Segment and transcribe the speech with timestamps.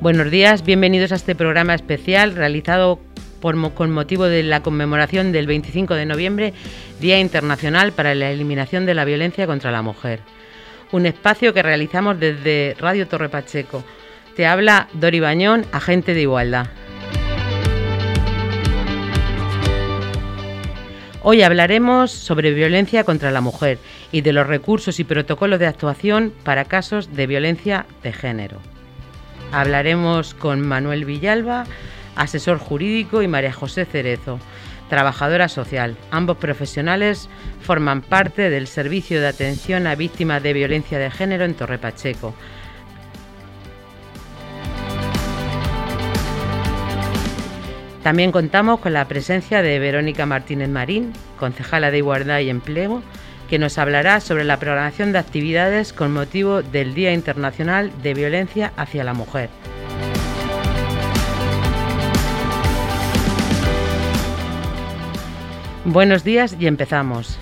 [0.00, 3.00] Buenos días, bienvenidos a este programa especial realizado
[3.42, 6.54] con motivo de la conmemoración del 25 de noviembre,
[7.00, 10.20] Día Internacional para la Eliminación de la Violencia contra la Mujer.
[10.90, 13.84] Un espacio que realizamos desde Radio Torre Pacheco.
[14.36, 16.68] Te habla Dori Bañón, agente de igualdad.
[21.22, 23.76] Hoy hablaremos sobre violencia contra la mujer
[24.12, 28.79] y de los recursos y protocolos de actuación para casos de violencia de género.
[29.52, 31.64] Hablaremos con Manuel Villalba,
[32.16, 34.38] asesor jurídico, y María José Cerezo,
[34.88, 35.96] trabajadora social.
[36.10, 37.28] Ambos profesionales
[37.62, 42.34] forman parte del Servicio de Atención a Víctimas de Violencia de Género en Torre Pacheco.
[48.02, 53.02] También contamos con la presencia de Verónica Martínez Marín, concejala de Igualdad y Empleo,
[53.50, 58.72] que nos hablará sobre la programación de actividades con motivo del Día Internacional de Violencia
[58.76, 59.50] hacia la Mujer.
[65.84, 67.40] Buenos días y empezamos.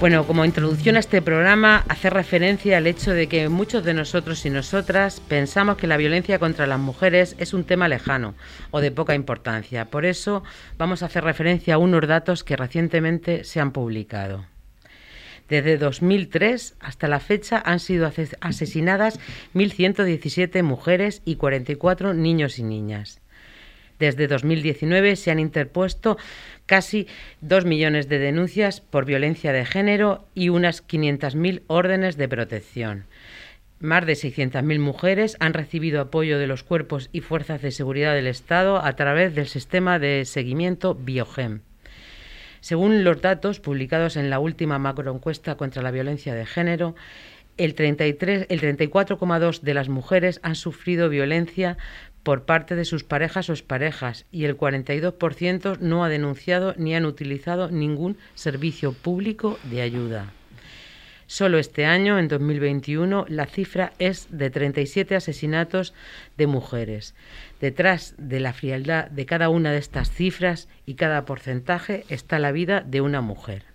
[0.00, 4.46] Bueno, como introducción a este programa, hace referencia al hecho de que muchos de nosotros
[4.46, 8.34] y nosotras pensamos que la violencia contra las mujeres es un tema lejano
[8.70, 9.90] o de poca importancia.
[9.90, 10.42] Por eso
[10.78, 14.46] vamos a hacer referencia a unos datos que recientemente se han publicado.
[15.50, 19.20] Desde 2003 hasta la fecha han sido asesinadas
[19.54, 23.20] 1.117 mujeres y 44 niños y niñas.
[24.00, 26.16] Desde 2019 se han interpuesto
[26.70, 27.08] casi
[27.40, 33.06] 2 millones de denuncias por violencia de género y unas 500.000 órdenes de protección.
[33.80, 38.28] Más de 600.000 mujeres han recibido apoyo de los cuerpos y fuerzas de seguridad del
[38.28, 41.62] Estado a través del sistema de seguimiento Biogem.
[42.60, 46.94] Según los datos publicados en la última macroencuesta contra la violencia de género,
[47.56, 51.78] el, 33, el 34,2 de las mujeres han sufrido violencia
[52.22, 57.06] por parte de sus parejas o exparejas y el 42% no ha denunciado ni han
[57.06, 60.32] utilizado ningún servicio público de ayuda.
[61.26, 65.94] Solo este año, en 2021, la cifra es de 37 asesinatos
[66.36, 67.14] de mujeres.
[67.60, 72.50] Detrás de la frialdad de cada una de estas cifras y cada porcentaje está la
[72.50, 73.69] vida de una mujer.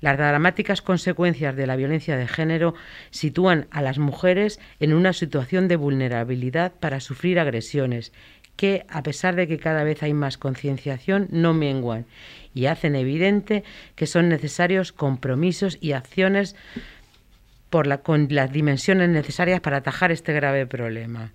[0.00, 2.74] Las dramáticas consecuencias de la violencia de género
[3.10, 8.12] sitúan a las mujeres en una situación de vulnerabilidad para sufrir agresiones
[8.56, 12.06] que, a pesar de que cada vez hay más concienciación, no menguan
[12.54, 13.62] y hacen evidente
[13.94, 16.56] que son necesarios compromisos y acciones
[18.02, 21.32] con las dimensiones necesarias para atajar este grave problema.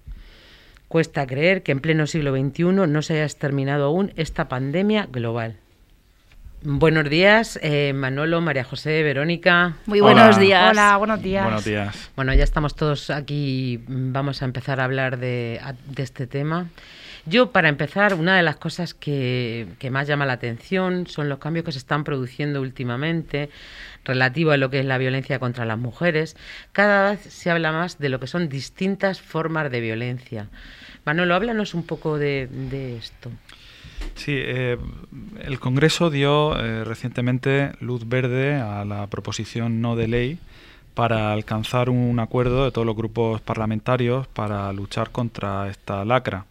[0.87, 5.62] Cuesta creer que en pleno siglo XXI no se haya exterminado aún esta pandemia global.
[6.65, 9.75] Buenos días, eh, Manolo, María José, Verónica.
[9.85, 10.71] Muy buenos días.
[10.71, 11.43] Hola, buenos días.
[11.43, 12.11] Buenos días.
[12.15, 15.59] Bueno, ya estamos todos aquí, vamos a empezar a hablar de,
[15.97, 16.67] este tema.
[17.25, 21.39] Yo, para empezar, una de las cosas que, que, más llama la atención son los
[21.39, 23.49] cambios que se están produciendo últimamente
[24.05, 26.37] relativo a lo que es la violencia contra las mujeres.
[26.71, 30.47] Cada vez se habla más de lo que son distintas formas de violencia.
[31.03, 33.31] Manolo, háblanos un poco de, de esto.
[34.15, 34.77] Sí, eh,
[35.41, 40.39] el Congreso dio eh, recientemente luz verde a la proposición no de ley
[40.93, 46.45] para alcanzar un acuerdo de todos los grupos parlamentarios para luchar contra esta lacra.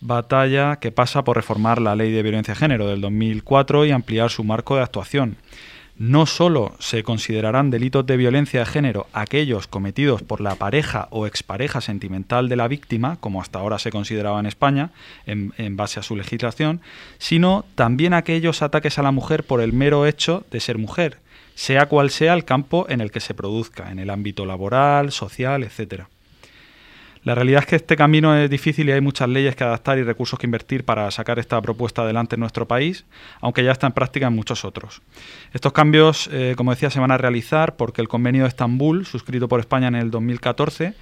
[0.00, 4.30] Batalla que pasa por reformar la ley de violencia de género del 2004 y ampliar
[4.30, 5.36] su marco de actuación
[5.96, 11.26] no solo se considerarán delitos de violencia de género aquellos cometidos por la pareja o
[11.26, 14.90] expareja sentimental de la víctima, como hasta ahora se consideraba en España,
[15.26, 16.80] en, base a su legislación,
[17.18, 21.18] sino también aquellos ataques a la mujer por el mero hecho de ser mujer,
[21.54, 25.62] sea cual sea el campo en el que se produzca, en el ámbito laboral, social,
[25.62, 26.08] etcétera.
[27.24, 30.02] La realidad es que este camino es difícil y hay muchas leyes que adaptar y
[30.02, 33.06] recursos que invertir para sacar esta propuesta adelante en nuestro país,
[33.40, 35.00] aunque ya está en práctica en muchos otros.
[35.54, 39.48] Estos cambios, eh, como decía, se van a realizar porque el Convenio de Estambul, suscrito
[39.48, 40.92] por España en el 2014,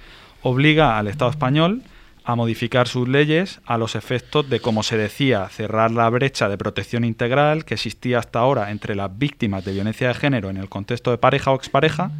[0.43, 1.83] obliga al Estado español
[2.23, 6.57] a modificar sus leyes a los efectos de, como se decía, cerrar la brecha de
[6.57, 10.69] protección integral que existía hasta ahora entre las víctimas de violencia de género en el
[10.69, 12.11] contexto de pareja o expareja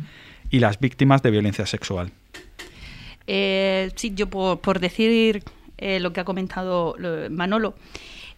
[0.49, 2.11] y las víctimas de violencia sexual.
[3.27, 5.43] Eh, sí, yo por, decir
[5.77, 6.95] eh, lo que ha comentado
[7.29, 7.75] Manolo,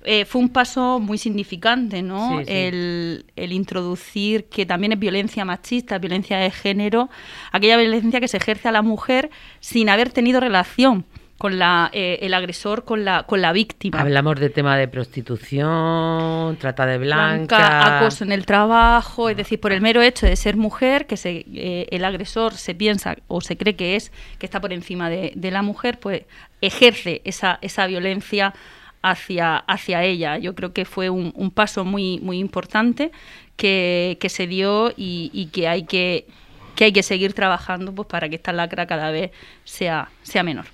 [0.07, 2.39] eh, fue un paso muy significante, ¿no?
[2.45, 7.09] El, introducir que también es violencia machista, violencia de género,
[7.51, 11.05] aquella violencia que se ejerce a la mujer sin haber tenido relación
[11.37, 13.99] con la, eh, el agresor con la, con la víctima.
[13.99, 17.97] Hablamos de tema de prostitución, trata de blanca.
[17.97, 21.45] acoso en el trabajo, es decir, por el mero hecho de ser mujer, que se,
[21.53, 25.33] eh, el agresor se piensa o se cree que es, que está por encima de,
[25.51, 26.23] la mujer, pues
[26.61, 28.53] ejerce esa, esa violencia
[29.01, 30.38] hacia, hacia ella.
[30.38, 33.11] Yo creo que fue un, paso muy, muy importante
[33.57, 36.25] que, que se dio y, y que hay que
[36.75, 39.31] que hay que seguir trabajando pues, para que esta lacra cada vez
[39.63, 40.65] sea, sea menor.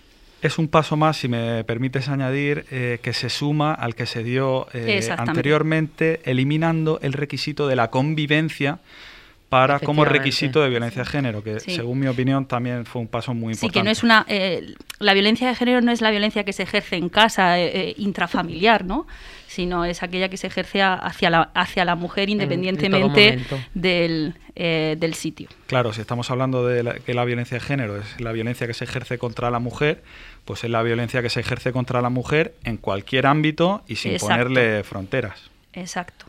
[0.42, 4.24] Es un paso más, si me permites añadir, eh, que se suma al que se
[4.24, 8.80] dio eh, anteriormente, eliminando el requisito de la convivencia
[9.50, 13.34] para como requisito de violencia de género, que según mi opinión también fue un paso
[13.34, 13.68] muy importante.
[13.68, 16.54] Sí, que no es una eh, la violencia de género no es la violencia que
[16.54, 19.08] se ejerce en casa intrafamiliar, ¿no?
[19.52, 23.38] sino es aquella que se ejerce hacia la, hacia la mujer independientemente
[23.74, 25.50] del, eh, del sitio.
[25.68, 28.86] Claro, si estamos hablando de que la violencia de género es la violencia que se
[28.86, 30.04] ejerce contra la mujer,
[30.46, 34.18] pues es la violencia que se ejerce contra la mujer en cualquier ámbito y sin
[34.18, 35.50] ponerle fronteras.
[35.74, 36.26] Exacto.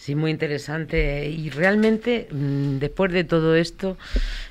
[0.00, 1.28] Sí, muy interesante.
[1.28, 3.98] Y realmente, mm, después de todo esto,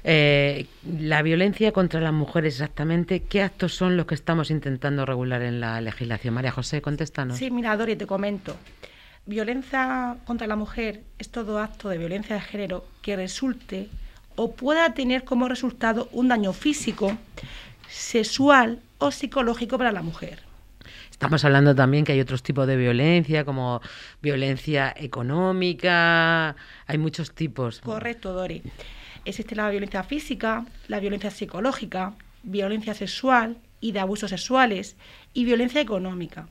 [0.04, 5.42] eh, la violencia contra las mujeres exactamente, ¿qué actos son los que estamos intentando regular
[5.42, 6.36] en la legislación?
[6.36, 7.39] María José, contéstanos.
[7.39, 8.56] Sí, mira, Dori, te comento.
[9.25, 13.89] Violencia contra la mujer es todo acto de violencia de género que resulte
[14.36, 17.18] o pueda tener como resultado un daño físico,
[17.89, 20.39] sexual o psicológico para la mujer.
[21.12, 23.81] Estamos hablando también que hay otros tipos de violencia, como
[24.21, 26.56] violencia económica,
[26.88, 27.81] hay muchos tipos.
[27.81, 28.63] Correcto, Dori.
[29.25, 32.13] Existe la violencia física, la violencia psicológica,
[32.44, 34.95] violencia sexual y de abusos sexuales
[35.33, 36.47] y violencia económica.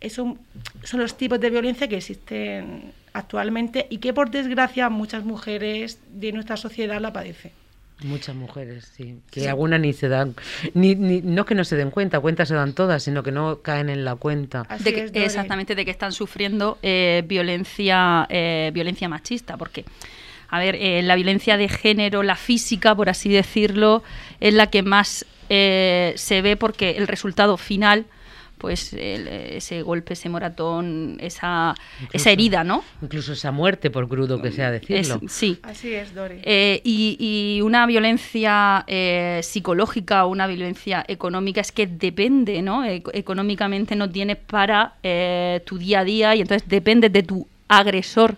[0.00, 0.36] Esos
[0.82, 6.32] son los tipos de violencia que existen actualmente y que por desgracia muchas mujeres de
[6.32, 7.52] nuestra sociedad la padecen.
[8.02, 9.20] Muchas mujeres, sí.
[9.30, 10.34] Que algunas ni se dan,
[10.74, 13.60] ni, ni, no que no se den cuenta, cuenta se dan todas, sino que no
[13.60, 14.66] caen en la cuenta.
[15.12, 19.84] exactamente, de que están sufriendo eh, violencia, eh, violencia machista, porque,
[20.48, 24.02] a ver, eh, la violencia de género, la física, por así decirlo,
[24.40, 28.06] es la que más se ve porque el resultado final
[28.60, 31.74] pues ese golpe, ese moratón, esa,
[32.12, 32.84] esa herida, ¿no?
[33.02, 35.20] Incluso esa muerte, por crudo que sea decirlo.
[35.28, 35.58] sí.
[35.62, 36.36] Así es, Dori.
[36.42, 42.84] Eh, y, una violencia eh, psicológica o una violencia económica es que depende, ¿no?
[42.84, 48.36] económicamente no tienes para eh, tu día a día y entonces depende de tu agresor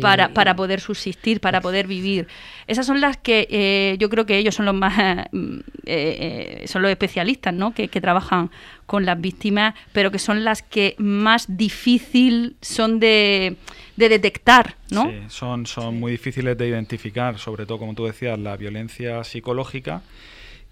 [0.00, 2.26] para, para, poder subsistir, para poder vivir.
[2.66, 4.98] Esas son las que eh, yo creo que ellos son los más,
[5.32, 7.72] eh, eh, son los especialistas, ¿no?
[7.74, 8.50] Que, trabajan
[8.86, 13.56] con las víctimas, pero que son las que más difícil son de,
[13.96, 15.10] de detectar, ¿no?
[15.10, 20.02] Sí, son, son muy difíciles de identificar, sobre todo, como tú decías, la violencia psicológica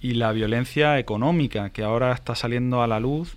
[0.01, 3.37] y la violencia económica, que ahora está saliendo a la luz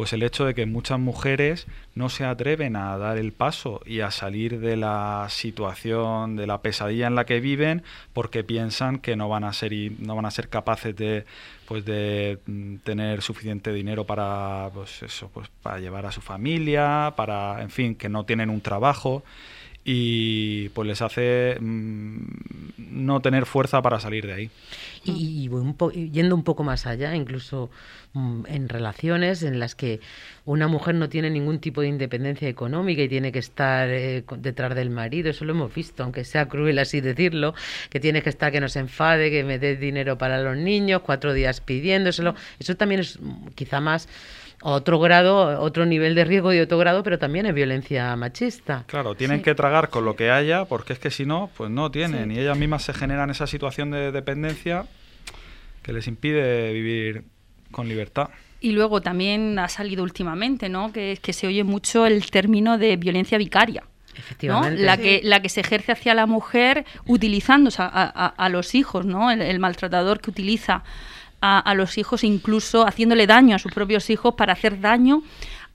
[0.00, 4.00] pues el hecho de que muchas mujeres no se atreven a dar el paso y
[4.00, 7.82] a salir de la situación, de la pesadilla en la que viven,
[8.14, 11.26] porque piensan que no van a ser no van a ser capaces de
[11.68, 17.12] pues de mm, tener suficiente dinero para pues eso, pues para llevar a su familia,
[17.14, 19.22] para en fin, que no tienen un trabajo
[19.84, 22.24] y pues les hace mm,
[22.76, 24.50] no tener fuerza para salir de ahí.
[25.04, 25.48] Y,
[26.12, 27.70] yendo un poco más allá, incluso
[28.12, 30.00] mm, en relaciones en las que
[30.44, 34.74] una mujer no tiene ningún tipo de independencia económica y tiene que estar eh, detrás
[34.74, 37.54] del marido, eso lo hemos visto, aunque sea cruel así decirlo,
[37.88, 41.00] que tiene que estar que no se enfade, que me dé dinero para los niños,
[41.02, 44.08] cuatro días pidiéndoselo, eso también es mm, quizá más
[44.62, 48.84] otro grado, otro nivel de riesgo y otro grado, pero también es violencia machista.
[48.86, 51.90] Claro, tienen que tragar con lo que haya, porque es que si no, pues no
[51.90, 52.30] tienen.
[52.30, 54.86] Y ellas mismas se generan esa situación de dependencia
[55.82, 57.24] que les impide vivir
[57.70, 58.28] con libertad.
[58.60, 60.92] Y luego también ha salido últimamente, ¿no?
[60.92, 63.84] Que, que se oye mucho el término de violencia vicaria.
[64.14, 64.82] Efectivamente.
[64.82, 69.30] La, que, la que se ejerce hacia la mujer utilizando a, los hijos, ¿no?
[69.30, 70.82] el maltratador que utiliza
[71.40, 75.22] a, los hijos, incluso haciéndole daño a sus propios hijos para hacer daño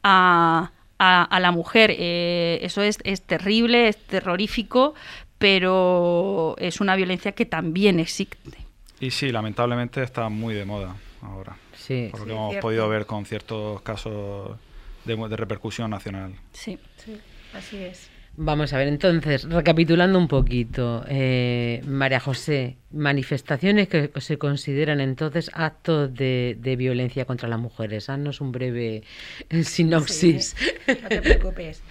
[0.04, 1.96] a, la mujer.
[1.98, 4.94] Eh, eso es, es terrible, es terrorífico,
[5.38, 8.58] pero es una violencia que también existe.
[9.00, 11.58] Y sí, lamentablemente está muy de moda ahora.
[11.76, 12.10] Sí.
[12.12, 14.58] Por lo que hemos podido ver con ciertos casos
[15.04, 16.34] de, de repercusión nacional.
[16.54, 16.80] Sí.
[16.98, 17.20] sí,
[17.54, 18.10] así es.
[18.38, 25.50] Vamos a ver, entonces, recapitulando un poquito, eh, María José, manifestaciones que se consideran entonces
[25.54, 28.10] actos de, violencia contra las mujeres.
[28.10, 29.04] Haznos un breve
[29.50, 30.56] eh, sinopsis.
[30.88, 31.82] no te preocupes.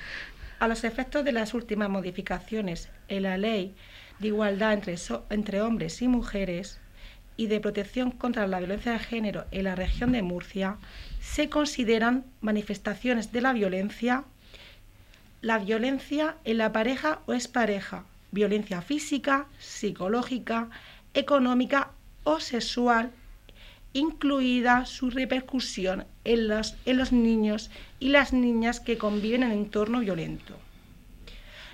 [0.59, 3.75] A los efectos de las últimas modificaciones en la ley
[4.19, 4.97] de igualdad entre,
[5.31, 6.79] entre hombres y mujeres,
[7.37, 10.77] y de Protección contra la Violencia de Género en la región de Murcia
[11.21, 14.25] se consideran manifestaciones de la violencia
[15.45, 20.71] la violencia en la pareja o es pareja, violencia física, psicológica,
[21.13, 21.91] económica
[22.23, 23.13] o sexual,
[23.93, 27.71] incluida su repercusión en los, en los niños
[28.01, 30.57] y las niñas que conviven en entorno violento.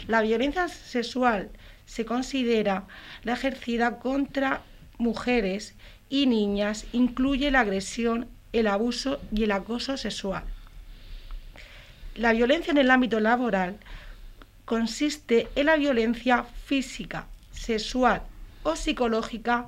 [0.08, 1.50] La violencia sexual
[1.86, 2.88] se considera
[3.22, 4.62] la ejercida contra
[4.98, 5.76] mujeres
[6.08, 10.42] y niñas, incluye la agresión, el abuso y el acoso sexual.
[12.14, 13.76] La violencia en el ámbito laboral
[14.64, 18.22] consiste en la violencia física, sexual
[18.62, 19.66] o psicológica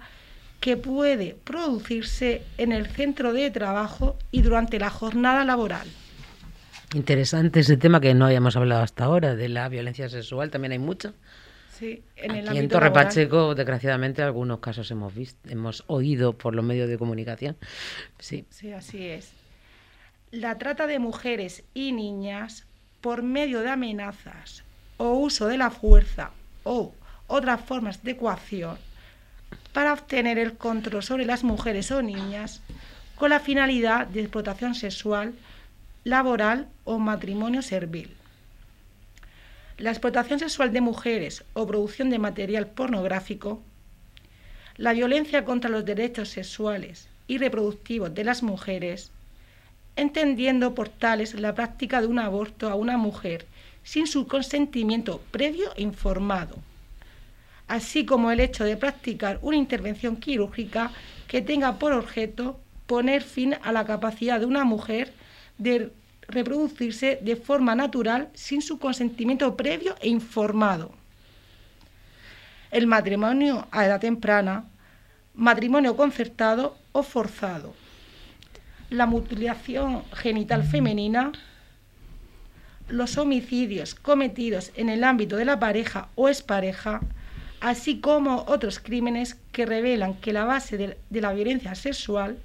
[0.61, 5.89] que puede producirse en el centro de trabajo y durante la jornada laboral.
[6.95, 10.79] Interesante ese tema que no habíamos hablado hasta ahora, de la violencia sexual, también hay
[10.79, 11.15] mucho.
[11.73, 16.55] Sí, en el Aquí en Torre Pacheco, desgraciadamente, algunos casos hemos visto, hemos oído por
[16.55, 17.57] los medios de comunicación.
[18.21, 18.45] Sí.
[18.51, 19.33] Sí, así es.
[20.33, 22.65] La trata de mujeres y niñas
[23.03, 24.65] por medio de amenazas
[24.97, 26.31] o uso de la fuerza
[26.65, 26.95] o
[27.27, 28.79] otras formas de coacción
[29.75, 32.62] para obtener el control sobre las mujeres o niñas
[33.17, 35.35] con la finalidad de explotación sexual,
[36.03, 38.17] laboral o matrimonio servil.
[39.77, 43.62] La explotación sexual de mujeres o producción de material pornográfico,
[44.79, 49.12] la violencia contra los derechos sexuales y reproductivos de las mujeres,
[49.97, 53.47] entendiendo por tales la práctica de un aborto a una mujer
[53.85, 56.57] sin su consentimiento previo e informado,
[57.69, 60.91] así como el hecho de practicar una intervención quirúrgica
[61.27, 65.13] que tenga por objeto poner fin a la capacidad de una mujer
[65.59, 65.93] de
[66.29, 70.93] reproducirse de forma natural sin su consentimiento previo e informado.
[72.71, 74.65] El matrimonio a edad temprana,
[75.35, 77.82] matrimonio concertado o forzado.
[78.93, 81.33] La mutilación genital femenina,
[82.91, 87.01] los homicidios cometidos en el ámbito de la pareja o expareja,
[87.63, 92.37] así como otros crímenes que revelan que la base de, la violencia sexual,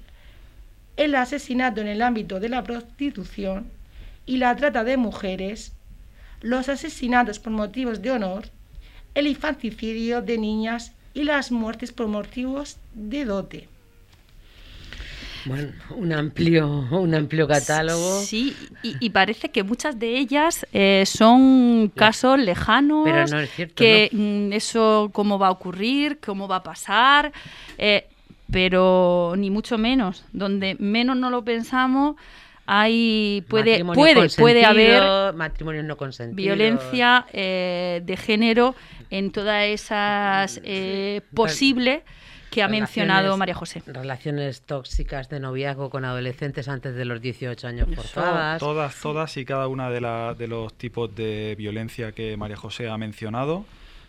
[0.96, 3.66] el asesinato en el ámbito de la prostitución,
[4.24, 5.72] y la trata de mujeres,
[6.40, 8.44] los asesinatos por motivos de honor,
[9.14, 13.68] el infanticidio de niñas y las muertes por motivos de dote.
[15.44, 18.20] Bueno, un amplio, un amplio catálogo.
[18.20, 23.74] Sí, y, parece que muchas de ellas eh, son casos lejanos, Pero no es cierto,
[23.76, 24.20] que ¿no?
[24.22, 27.32] mm, eso cómo va a ocurrir, cómo va a pasar,
[27.78, 28.06] eh,
[28.50, 30.24] pero ni mucho menos.
[30.32, 32.16] Donde menos no lo pensamos,
[32.70, 36.36] hay puede puede puede haber matrimonios no consentidos.
[36.36, 38.74] violencia eh, de género
[39.08, 42.02] en todas esas eh, posibles
[42.50, 43.82] que ha mencionado María José.
[43.86, 48.58] Relaciones tóxicas de noviazgo con adolescentes antes de los 18 años forzadas.
[48.60, 52.88] Todas, todas y cada una de, la- de los tipos de violencia que María José
[52.88, 53.64] ha mencionado,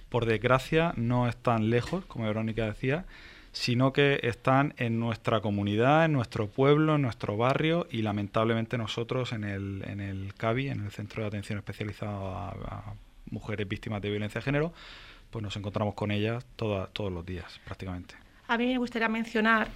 [0.09, 3.05] por desgracia, no están lejos, como Verónica decía,
[3.51, 9.33] sino que están en nuestra comunidad, en nuestro pueblo, en nuestro barrio y lamentablemente nosotros
[9.33, 12.93] en el, en el CABI, en el Centro de Atención Especializado a, a
[13.31, 14.73] Mujeres Víctimas de Violencia de Género,
[15.29, 18.15] pues nos encontramos con ellas toda- todos los días prácticamente.
[18.49, 19.67] A mí me gustaría mencionar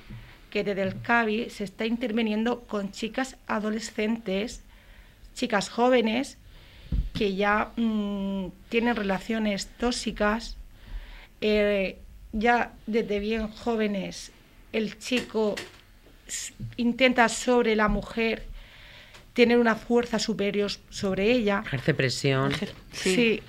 [0.49, 4.63] que desde el CABI se está interviniendo con chicas adolescentes,
[5.35, 6.39] chicas jóvenes,
[7.13, 10.57] que ya mm, tienen relaciones tóxicas,
[11.39, 11.99] eh,
[12.31, 14.31] ya desde bien jóvenes
[14.71, 15.53] el chico
[16.77, 18.47] intenta sobre la mujer
[19.33, 21.61] tener una fuerza superior sobre ella.
[21.63, 22.51] Ejerce presión.
[22.91, 23.15] Sí.
[23.15, 23.43] Sí.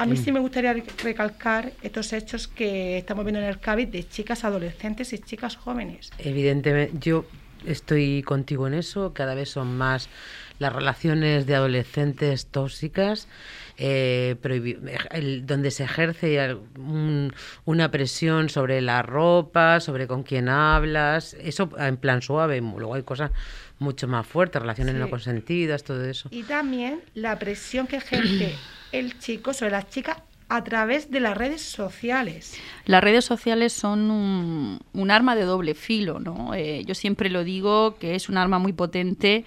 [0.00, 3.84] A mí sí me gustaría re- recalcar estos hechos que estamos viendo en el CABI
[3.84, 6.10] de chicas adolescentes y chicas jóvenes.
[6.18, 7.26] Evidentemente, yo
[7.66, 9.12] estoy contigo en eso.
[9.12, 10.08] Cada vez son más
[10.58, 13.28] las relaciones de adolescentes tóxicas,
[13.76, 14.36] eh,
[15.10, 17.34] el- donde se ejerce un-
[17.66, 21.34] una presión sobre la ropa, sobre con quién hablas.
[21.34, 22.60] Eso en plan suave.
[22.62, 23.32] Luego hay cosas
[23.78, 25.00] mucho más fuertes, relaciones Sí.
[25.00, 26.28] no consentidas, todo eso.
[26.30, 28.54] Y también la presión que ejerce
[28.92, 30.18] el chico sobre las chicas
[30.50, 32.58] a través de las redes sociales.
[32.84, 36.54] Las redes sociales son un, un arma de doble filo, ¿no?
[36.54, 39.44] Eh, yo siempre lo digo que es un arma muy potente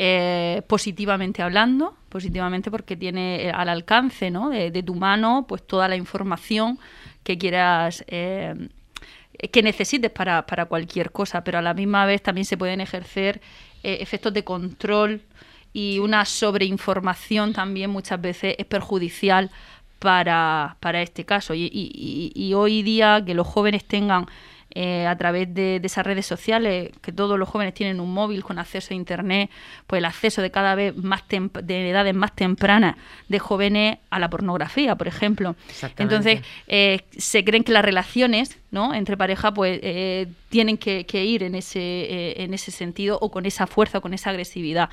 [0.00, 4.50] eh, positivamente hablando, positivamente porque tiene eh, al alcance ¿no?
[4.50, 6.78] de, de tu mano pues toda la información
[7.22, 12.56] que quieras que necesites para, para cualquier cosa, pero a la misma vez también se
[12.56, 13.40] pueden ejercer
[13.82, 15.22] efectos de control
[15.72, 19.50] y una sobreinformación también muchas veces es perjudicial
[19.98, 21.54] para, para este caso.
[21.54, 24.26] Y, y- y- y hoy día que los jóvenes tengan
[24.72, 28.58] eh, a través de, esas redes sociales, que todos los jóvenes tienen un móvil con
[28.58, 29.50] acceso a Internet,
[29.86, 32.96] pues el acceso de cada vez más de edades más tempranas
[33.28, 35.56] de jóvenes a la pornografía, por ejemplo.
[35.96, 38.94] Entonces, eh, se creen que las relaciones ¿no?
[38.94, 43.66] entre pareja pues eh, tienen que, ir en ese, en ese sentido o con esa
[43.66, 44.88] fuerza o con esa agresividad.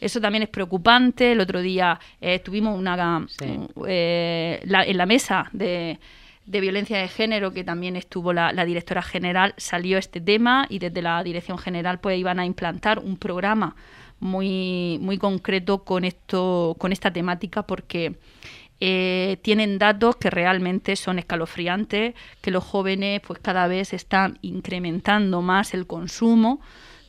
[0.00, 1.32] Eso también es preocupante.
[1.32, 1.98] El otro día
[2.44, 3.26] tuvimos una
[3.86, 5.98] en la mesa de
[6.46, 11.02] de violencia de género, que también estuvo la, directora general, salió este tema y desde
[11.02, 13.76] la dirección general pues iban a implantar un programa
[14.20, 18.16] muy, muy concreto con esto, con esta temática, porque
[18.80, 25.42] eh, tienen datos que realmente son escalofriantes, que los jóvenes pues cada vez están incrementando
[25.42, 26.60] más el consumo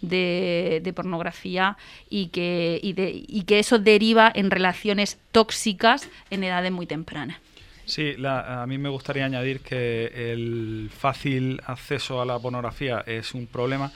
[0.01, 1.77] de, de pornografía
[2.09, 7.37] y que, y, de, y que eso deriva en relaciones tóxicas en edades muy tempranas.
[7.85, 13.45] Sí, a mí me gustaría añadir que el fácil acceso a la pornografía es un
[13.47, 13.91] problema,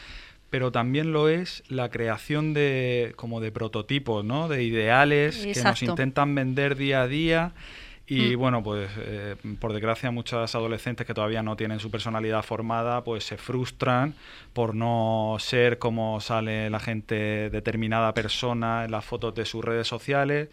[0.49, 4.47] pero también lo es la creación de como de prototipos, ¿no?
[4.47, 7.51] De ideales que nos intentan vender día a día.
[8.09, 8.39] Y mm.
[8.39, 13.25] bueno, pues eh, por desgracia muchas adolescentes que todavía no tienen su personalidad formada, pues
[13.25, 14.15] se frustran
[14.53, 19.87] por no ser como sale la gente determinada persona en las fotos de sus redes
[19.87, 20.47] sociales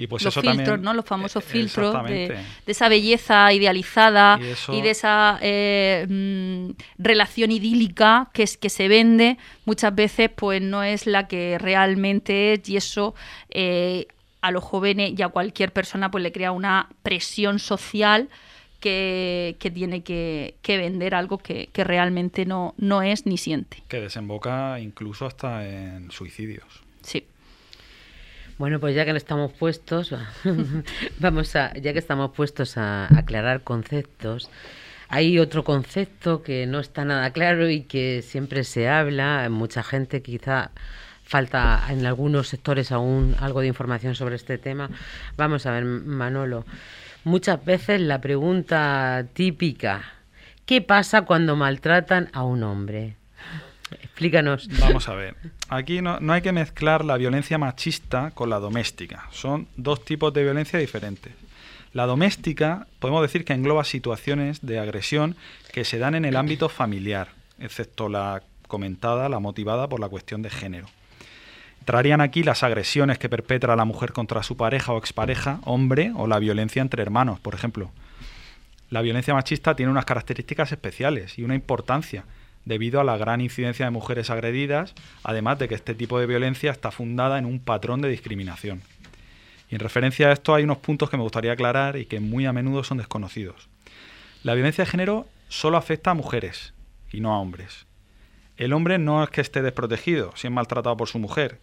[0.00, 0.94] y pues los filtros, ¿no?
[0.94, 2.34] Los famosos eh, filtros de,
[2.66, 4.40] esa belleza idealizada
[4.72, 10.62] y, de esa eh, mm, relación idílica que, es, que se vende muchas veces pues
[10.62, 13.14] no es la que realmente es y eso
[13.50, 14.06] eh,
[14.40, 18.30] a los jóvenes y a cualquier persona pues le crea una presión social
[18.80, 23.82] que, tiene que, vender algo que, que, realmente no, no es ni siente.
[23.88, 26.82] Que desemboca incluso hasta en suicidios.
[27.02, 27.26] Sí.
[28.60, 30.14] Bueno, pues ya que estamos puestos,
[31.18, 34.50] vamos a, ya que estamos puestos a aclarar conceptos,
[35.08, 40.20] hay otro concepto que no está nada claro y que siempre se habla, mucha gente
[40.20, 40.72] quizá
[41.24, 44.90] falta en algunos sectores aún algo de información sobre este tema.
[45.38, 46.66] Vamos a ver, Manolo,
[47.24, 50.02] muchas veces la pregunta típica,
[50.66, 53.16] ¿qué pasa cuando maltratan a un hombre?
[53.90, 54.68] Explícanos.
[54.80, 55.36] Vamos a ver.
[55.68, 59.28] Aquí no, hay que mezclar la violencia machista con la doméstica.
[59.30, 61.32] Son dos tipos de violencia diferentes.
[61.92, 65.36] La doméstica podemos decir que engloba situaciones de agresión
[65.72, 70.42] que se dan en el ámbito familiar, excepto la comentada, la motivada por la cuestión
[70.42, 70.86] de género.
[71.80, 76.26] Entrarían aquí las agresiones que perpetra la mujer contra su pareja o expareja, hombre, o
[76.26, 77.90] la violencia entre hermanos, por ejemplo.
[78.90, 82.24] La violencia machista tiene unas características especiales y una importancia
[82.64, 86.70] debido a la gran incidencia de mujeres agredidas, además de que este tipo de violencia
[86.70, 88.82] está fundada en un patrón de discriminación.
[89.70, 92.46] Y en referencia a esto hay unos puntos que me gustaría aclarar y que muy
[92.46, 93.68] a menudo son desconocidos.
[94.42, 96.74] La violencia de género solo afecta a mujeres
[97.12, 97.86] y no a hombres.
[98.56, 101.58] El hombre no es que esté desprotegido si es maltratado por su mujer.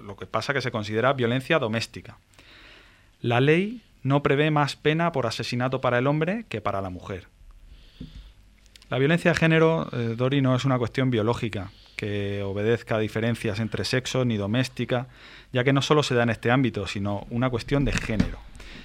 [0.00, 2.18] lo que pasa es que se considera violencia doméstica.
[3.20, 7.26] La ley no prevé más pena por asesinato para el hombre que para la mujer.
[8.90, 13.60] La violencia de género, eh, Dori, no es una cuestión biológica que obedezca a diferencias
[13.60, 15.08] entre sexos ni doméstica,
[15.52, 18.38] ya que no solo se da en este ámbito, sino una cuestión de género.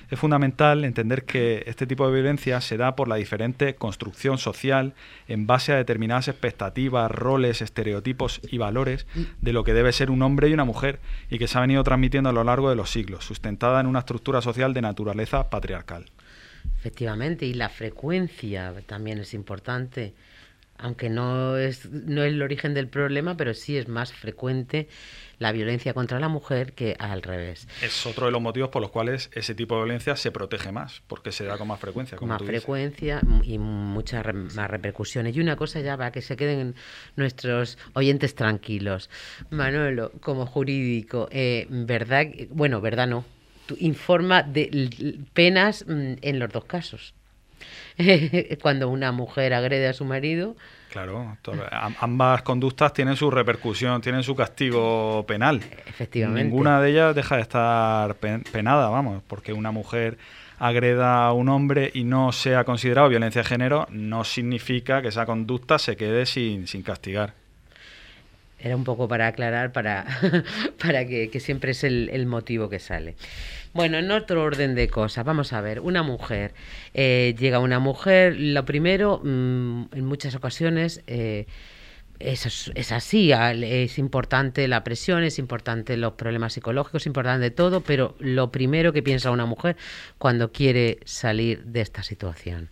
[0.09, 4.93] Es fundamental entender que este tipo de violencia se da por la diferente construcción social
[5.29, 9.07] en base a determinadas expectativas, roles, estereotipos y valores
[9.41, 11.83] de lo que debe ser un hombre y una mujer y que se ha venido
[11.83, 16.05] transmitiendo a lo largo de los siglos, sustentada en una estructura social de naturaleza patriarcal.
[16.77, 20.13] Efectivamente, y la frecuencia también es importante,
[20.77, 24.89] aunque no es, no es el origen del problema, pero sí es más frecuente
[25.39, 27.67] la violencia contra la mujer que al revés.
[27.81, 31.01] Es otro de los motivos por los cuales ese tipo de violencia se protege más,
[31.07, 32.17] porque se da con más frecuencia.
[32.17, 35.35] Con más frecuencia y muchas más repercusiones.
[35.35, 36.75] Y una cosa ya para que se queden
[37.15, 39.09] nuestros oyentes tranquilos.
[39.49, 42.27] Manuelo, como jurídico, eh, ¿verdad?
[42.49, 43.25] Bueno, ¿verdad no?
[43.79, 47.13] Informa de penas mm, en los dos casos.
[48.61, 50.55] Cuando una mujer agrede a su marido.
[50.91, 51.37] Claro,
[51.99, 55.61] ambas conductas tienen su repercusión, tienen su castigo penal.
[55.87, 56.43] Efectivamente.
[56.43, 60.17] Ninguna de ellas deja de estar penada, vamos, porque una mujer
[60.59, 65.25] agreda a un hombre y no sea considerado violencia de género, no significa que esa
[65.25, 67.33] conducta se quede sin, sin castigar.
[68.63, 70.05] Era un poco para aclarar, para,
[70.81, 73.15] para que, siempre es el, motivo que sale.
[73.73, 76.53] Bueno, en otro orden de cosas, vamos a ver, una mujer,
[76.93, 81.47] eh, llega una mujer, lo primero, mm, en muchas ocasiones, eh,
[82.19, 87.81] es, es, así, es importante la presión, es importante los problemas psicológicos, es importante todo,
[87.81, 89.75] pero lo primero que piensa una mujer
[90.19, 92.69] cuando quiere salir de esta situación.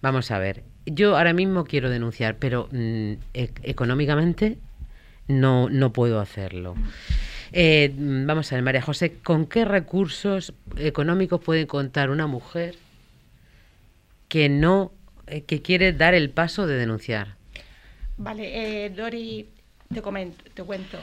[0.00, 4.56] Vamos a ver, yo ahora mismo quiero denunciar, pero mm, e-, económicamente
[5.28, 6.74] no, no puedo hacerlo.
[7.52, 12.76] Eh, vamos a ver, María José, ¿con qué recursos económicos puede contar una mujer
[14.28, 14.92] que no,
[15.26, 17.34] eh, que quiere dar el paso de denunciar?
[18.16, 19.48] Vale, eh, Dori,
[19.92, 20.98] te comento, te cuento.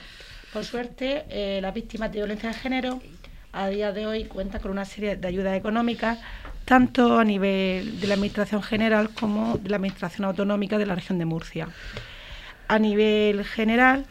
[0.53, 3.01] Por suerte, eh, las víctimas de violencia de género
[3.51, 6.19] a día de hoy cuentan con una serie de ayudas económicas,
[6.63, 11.17] tanto a nivel de la Administración General como de la Administración Autonómica de la región
[11.19, 11.67] de Murcia.
[12.67, 14.05] A nivel general,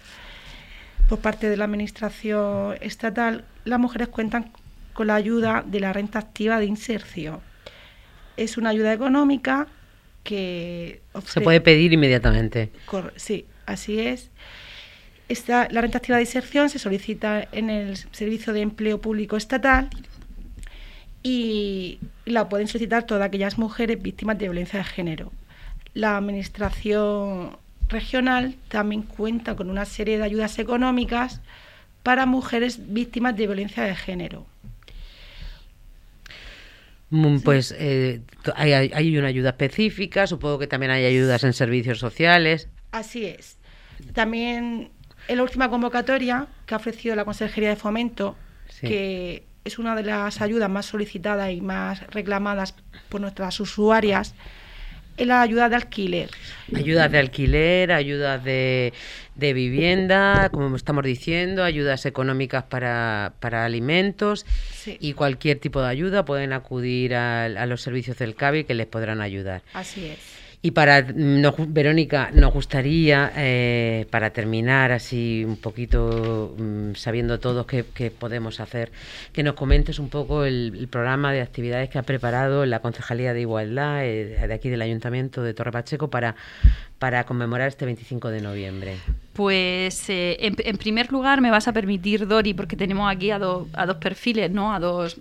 [1.09, 4.51] por parte de la Administración Estatal, las mujeres cuentan
[4.93, 7.41] con la ayuda de la renta activa de inserción.
[8.37, 9.69] Es una ayuda económica
[10.25, 11.03] que...
[11.27, 12.71] Se puede pedir inmediatamente.
[13.17, 14.31] sí, así es.
[15.29, 19.91] Esta, la renta activa de inserción se solicita en el Servicio de Empleo Público Estatal
[21.23, 25.33] y la pueden solicitar todas aquellas mujeres víctimas de violencia de género.
[25.95, 31.41] La Administración Regional también cuenta con una serie de ayudas económicas
[32.03, 34.47] para mujeres víctimas de violencia de género.
[37.11, 38.21] Mm, pues eh,
[38.57, 42.69] hay, hay, una ayuda específica, supongo que también hay ayudas en servicios sociales.
[42.91, 43.59] Así es.
[44.13, 44.91] También
[45.29, 48.37] en la última convocatoria que ha ofrecido la Consejería de Fomento,
[48.81, 52.75] que es una de las ayudas más solicitadas y más reclamadas
[53.09, 54.35] por nuestras usuarias,
[55.17, 56.31] es la ayuda de alquiler.
[56.75, 58.93] Ayudas de alquiler, ayudas de,
[59.35, 64.47] de vivienda, como estamos diciendo, ayudas económicas para, para alimentos
[64.87, 68.87] y cualquier tipo de ayuda pueden acudir a, a los servicios del CABI que les
[68.87, 69.63] podrán ayudar.
[69.73, 70.46] Así es.
[70.63, 78.11] Y para, Verónica, nos gustaría, eh, para terminar así un poquito, mm, sabiendo todos qué,
[78.11, 78.91] podemos hacer,
[79.33, 83.43] que nos comentes un poco el, programa de actividades que ha preparado la Concejalía de
[83.43, 86.35] Igualdad eh, de aquí del Ayuntamiento de Torre Pacheco para,
[86.99, 88.97] para conmemorar este 25 de noviembre.
[89.35, 93.87] Pues eh, en, primer lugar me vas a permitir, Dori, porque tenemos aquí a, a
[93.87, 94.73] dos perfiles, ¿no?
[94.73, 95.21] A dos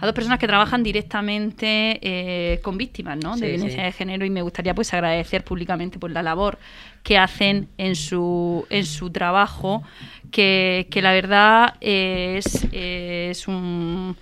[0.00, 3.36] a dos personas que trabajan directamente eh, con víctimas ¿no?
[3.36, 6.58] de violencia de género y me gustaría pues agradecer públicamente por la labor
[7.02, 9.82] que hacen en su, en su trabajo,
[10.30, 14.16] que, la verdad es, es un,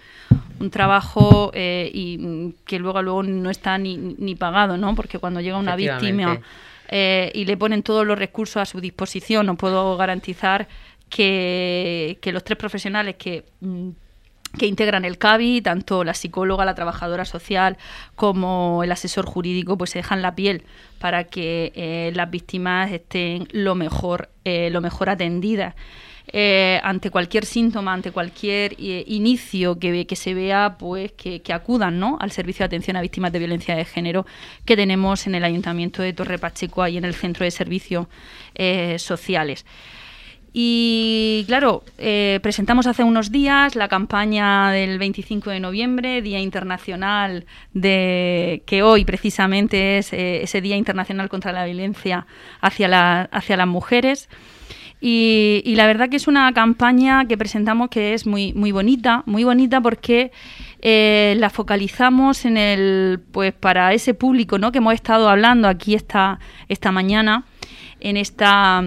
[0.61, 4.95] un trabajo eh, y que luego, luego no está ni, ni pagado, ¿no?
[4.95, 6.41] porque cuando llega una víctima
[6.89, 10.69] eh, y le ponen todos los recursos a su disposición, no puedo garantizar
[11.09, 13.91] que, que los tres profesionales que mm,
[14.57, 17.77] que integran el CABI, tanto la psicóloga, la trabajadora social
[18.15, 20.65] como el asesor jurídico, pues se dejan la piel
[20.99, 25.75] para que eh, las víctimas estén lo mejor, eh, lo mejor atendidas.
[26.33, 32.19] Eh, ante cualquier síntoma, ante cualquier inicio que, que se vea, pues que, acudan ¿no?
[32.21, 34.27] al servicio de atención a víctimas de violencia de género
[34.65, 38.09] que tenemos en el Ayuntamiento de Torre Pacheco, ahí en el Centro de Servicios
[38.97, 39.65] Sociales.
[40.59, 47.45] Y claro, eh, presentamos hace unos días la campaña del 25 de noviembre, Día Internacional
[47.75, 52.27] de que hoy precisamente es eh, ese Día Internacional contra la Violencia
[52.63, 54.31] hacia, la, hacia las mujeres.
[54.99, 59.45] Y, la verdad que es una campaña que presentamos que es muy, muy bonita, muy
[59.45, 60.33] bonita porque
[60.81, 64.73] eh, la focalizamos en el, pues para ese público ¿no?
[64.73, 67.45] que hemos estado hablando aquí esta, esta mañana,
[68.01, 68.85] en esta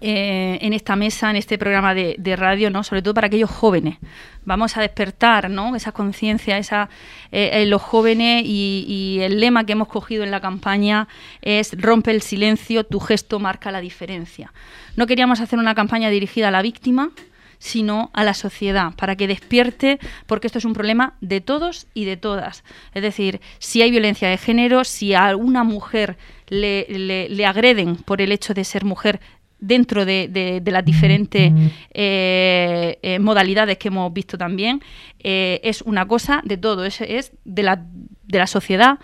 [0.00, 2.82] eh, en esta mesa, en este programa de, radio, ¿no?
[2.82, 3.98] sobre todo para aquellos jóvenes.
[4.44, 5.76] Vamos a despertar ¿no?
[5.76, 6.88] esa conciencia esa,
[7.32, 11.08] eh, los jóvenes y, el lema que hemos cogido en la campaña
[11.42, 14.52] es rompe el silencio, tu gesto marca la diferencia.
[14.96, 17.10] No queríamos hacer una campaña dirigida a la víctima,
[17.60, 22.06] sino a la sociedad, para que despierte, porque esto es un problema de todos y
[22.06, 22.64] de todas.
[22.94, 26.16] Es decir, si hay violencia de género, si a una mujer
[26.48, 29.20] le, agreden por el hecho de ser mujer,
[29.60, 31.52] dentro de, las diferentes
[31.92, 34.82] eh, eh, modalidades que hemos visto también,
[35.18, 37.84] eh, es una cosa de todo, es, es de, la,
[38.26, 38.98] de la sociedad.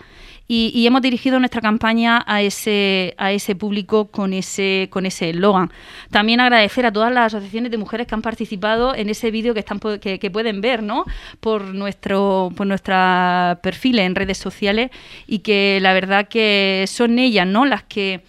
[0.49, 5.73] Y, hemos dirigido nuestra campaña a ese, a ese público con ese con ese eslogan.
[6.09, 9.59] También agradecer a todas las asociaciones de mujeres que han participado en ese vídeo que
[9.59, 11.03] están que, que, pueden ver ¿no?
[11.41, 14.89] por nuestro por nuestra perfiles en redes sociales
[15.27, 17.65] y que la verdad que son ellas ¿no?
[17.65, 18.23] las que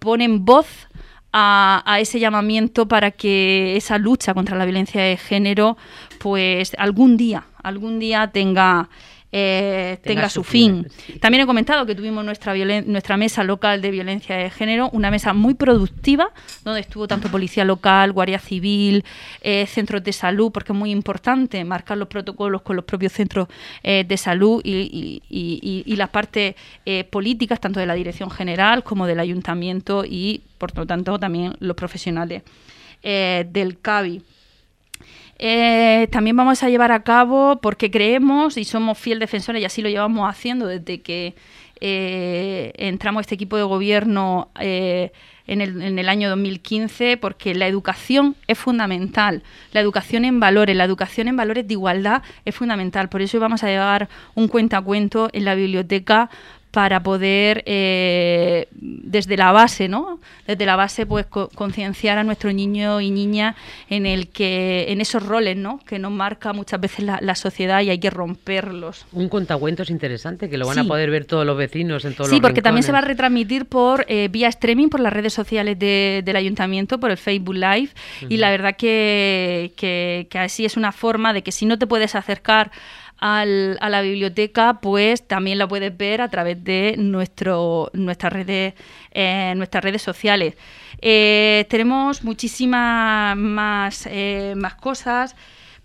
[0.00, 0.88] ponen voz
[1.36, 5.76] a, ese llamamiento para que esa lucha contra la violencia de género,
[6.18, 8.88] pues algún día, algún día tenga
[9.36, 10.86] eh, tenga, su fin.
[11.20, 15.32] También he comentado que tuvimos nuestra, nuestra mesa local de violencia de género, una mesa
[15.32, 16.30] muy productiva,
[16.62, 19.04] donde estuvo tanto policía local, guardia civil,
[19.40, 23.48] eh, centros de salud, porque es muy importante marcar los protocolos con los propios centros
[23.82, 26.54] eh, de salud y, las partes
[27.10, 31.74] políticas, tanto de la dirección general como del ayuntamiento y, por lo tanto, también los
[31.74, 32.42] profesionales
[33.02, 34.22] del CABI.
[35.38, 39.82] Eh, también vamos a llevar a cabo, porque creemos y somos fiel defensores, y así
[39.82, 41.34] lo llevamos haciendo desde que
[41.80, 45.12] eh, entramos este equipo de gobierno eh,
[45.46, 49.42] en, el, en, el, año 2015, porque la educación es fundamental,
[49.72, 53.08] la educación en valores, la educación en valores de igualdad es fundamental.
[53.08, 56.30] Por eso vamos a llevar un cuentacuento en la biblioteca
[56.74, 60.18] para poder eh, desde la base, ¿no?
[60.44, 63.54] Desde la base, pues concienciar a nuestro niño y niña
[63.88, 65.78] en el que, en esos roles, ¿no?
[65.86, 69.06] Que nos marca muchas veces la, sociedad y hay que romperlos.
[69.12, 72.34] Un es interesante que lo van a poder ver todos los vecinos en todos sí,
[72.34, 75.32] los Sí, porque también se va a retransmitir por eh, vía streaming por las redes
[75.32, 77.90] sociales del ayuntamiento, por el Facebook Live
[78.28, 81.86] y la verdad que, que, que así es una forma de que si no te
[81.86, 82.72] puedes acercar
[83.18, 88.74] al, a la biblioteca, pues también la puedes ver a través de nuestro, nuestras, redes,
[89.12, 90.54] eh, nuestras redes sociales.
[91.00, 95.36] Eh, tenemos muchísimas más, eh, más cosas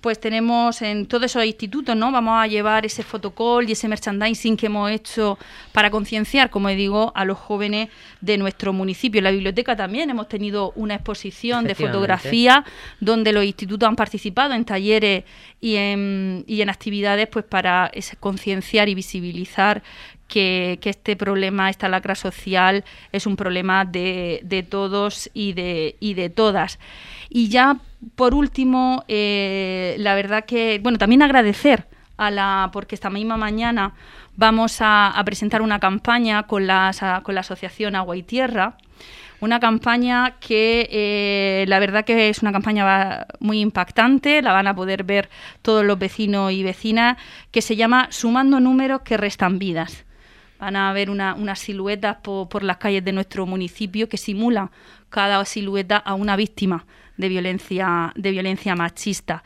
[0.01, 2.11] pues tenemos en todos esos institutos, ¿no?
[2.11, 5.37] Vamos a llevar ese fotocall y ese merchandising que hemos hecho
[5.73, 7.89] para concienciar, como digo, a los jóvenes
[8.21, 9.19] de nuestro municipio.
[9.19, 12.63] En la biblioteca también hemos tenido una exposición de fotografía
[13.01, 15.25] donde los institutos han participado en talleres
[15.59, 19.83] y en, y en actividades pues para concienciar y visibilizar
[20.29, 26.13] que, este problema, esta lacra social, es un problema de, de todos y de, y
[26.13, 26.79] de todas.
[27.29, 27.79] Y ya
[28.15, 33.93] por último, eh, la verdad que, bueno, también agradecer a la, porque esta misma mañana
[34.35, 38.77] vamos a, presentar una campaña con la, con la Asociación Agua y Tierra,
[39.41, 44.75] una campaña que eh, la verdad que es una campaña muy impactante, la van a
[44.75, 45.29] poder ver
[45.61, 47.17] todos los vecinos y vecinas,
[47.51, 50.05] que se llama Sumando números que restan vidas.
[50.59, 54.71] Van a ver unas una siluetas por, por las calles de nuestro municipio que simula
[55.09, 56.85] cada silueta a una víctima
[57.19, 59.43] de violencia, de violencia machista.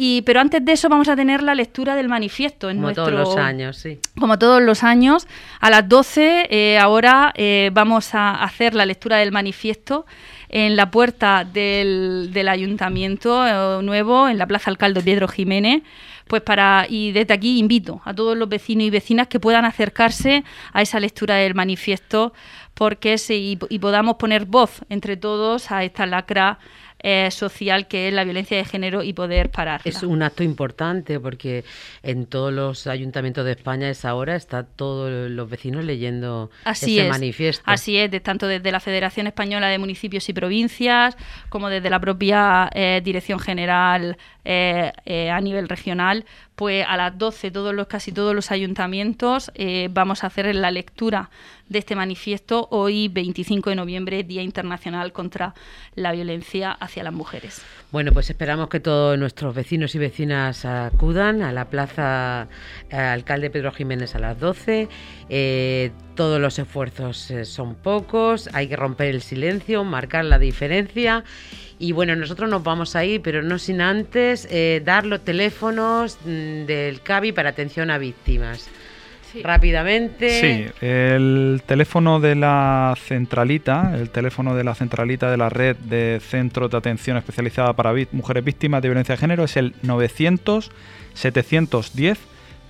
[0.00, 2.70] Y, pero antes de eso vamos a tener la lectura del manifiesto.
[2.70, 3.98] En como todos los años, sí.
[4.16, 5.26] Como todos los años.
[5.60, 10.06] A las 12 eh, ahora eh, vamos a hacer la lectura del manifiesto
[10.48, 15.82] en la puerta del, del ayuntamiento eh, nuevo, en la Plaza Alcalde Pedro Jiménez.
[16.28, 20.44] Pues para, y desde aquí invito a todos los vecinos y vecinas que puedan acercarse
[20.72, 22.32] a esa lectura del manifiesto
[22.74, 26.60] porque y podamos poner voz entre todos a esta lacra
[27.00, 29.80] eh, social que es la violencia de género y poder parar.
[29.84, 31.64] Es un acto importante porque
[32.02, 37.08] en todos los ayuntamientos de España es ahora está todos los vecinos leyendo Así ese
[37.08, 37.62] manifiesto.
[37.66, 41.16] Así es, de, tanto desde la Federación Española de Municipios y Provincias
[41.48, 44.16] como desde la propia eh, Dirección General
[44.50, 46.24] eh, a nivel regional,
[46.56, 49.52] pues a las 12 todos los, casi todos los ayuntamientos
[49.90, 51.30] vamos a hacer la lectura
[51.68, 55.54] de este manifiesto hoy 25 de noviembre, Día Internacional contra
[55.94, 57.62] la Violencia hacia las Mujeres.
[57.90, 62.48] Bueno, pues esperamos que todos nuestros vecinos y vecinas acudan a la Plaza
[62.90, 64.88] eh, Alcalde Pedro Jiménez a las 12.
[65.28, 71.24] Eh, todos los esfuerzos eh, son pocos, hay que romper el silencio, marcar la diferencia.
[71.78, 74.48] Y bueno, nosotros nos vamos a ir, pero no sin antes
[74.84, 78.68] dar los teléfonos mm, del CABI para atención a víctimas
[79.42, 80.40] rápidamente.
[80.40, 86.20] Sí, el teléfono de la centralita, el teléfono de la centralita de la red de
[86.20, 90.70] centros de atención especializada para mujeres víctimas de violencia de género es el 900
[91.14, 92.18] 710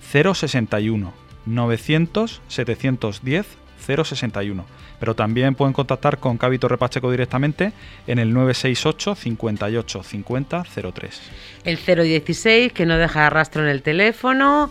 [0.00, 1.12] 061.
[1.46, 3.46] 900 710
[3.78, 4.64] 061.
[5.00, 7.72] Pero también pueden contactar con Cabito Repacheco directamente
[8.06, 11.20] en el 968 58 50 03.
[11.64, 14.70] El 016 que no deja rastro en el teléfono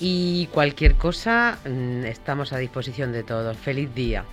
[0.00, 3.56] y cualquier cosa, mm, estamos a disposición de todos.
[3.56, 4.24] Feliz día.